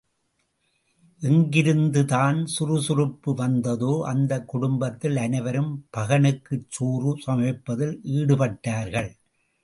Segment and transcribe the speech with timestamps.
[1.21, 9.11] எங்கிருந்துதான் சுறுசுறுப்பு வந்ததோ அந்தக் குடும்பத்தில் அனைவரும் பகனுக்குச் சோறு சமைப்பதில் ஈடுபட்டார்கள்.